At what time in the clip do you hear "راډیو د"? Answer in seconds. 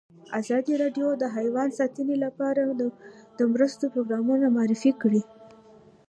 0.83-1.23